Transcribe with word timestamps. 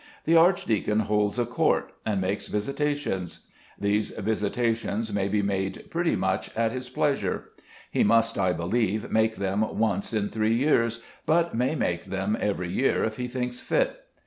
The 0.25 0.35
archdeacon 0.35 1.01
holds 1.01 1.37
a 1.37 1.45
court, 1.45 1.93
and 2.07 2.19
makes 2.19 2.47
visitations. 2.47 3.45
These 3.79 4.09
visitations 4.09 5.13
may 5.13 5.27
be 5.27 5.43
made 5.43 5.91
pretty 5.91 6.15
much 6.15 6.49
at 6.57 6.71
his 6.71 6.89
pleasure. 6.89 7.51
He 7.91 8.03
must, 8.03 8.35
I 8.35 8.51
believe, 8.51 9.11
make 9.11 9.35
them 9.35 9.77
once 9.77 10.11
in 10.11 10.29
three 10.29 10.55
years, 10.55 11.03
but 11.27 11.53
may 11.53 11.75
make 11.75 12.05
them 12.05 12.35
every 12.41 12.71
year 12.71 13.03
if 13.03 13.17
he 13.17 13.27
thinks 13.27 13.59
fit. 13.59 13.99